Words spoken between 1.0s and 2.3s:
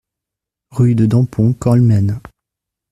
Dampont, Colmen